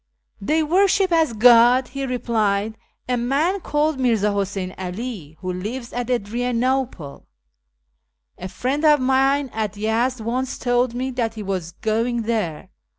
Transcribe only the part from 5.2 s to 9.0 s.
who lives at Adrianople. A friend of